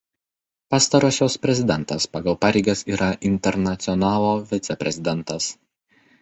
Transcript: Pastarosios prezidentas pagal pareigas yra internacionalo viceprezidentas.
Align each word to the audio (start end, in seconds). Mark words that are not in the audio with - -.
Pastarosios 0.73 1.35
prezidentas 1.43 2.07
pagal 2.15 2.37
pareigas 2.45 2.81
yra 2.95 3.11
internacionalo 3.31 4.33
viceprezidentas. 4.55 5.53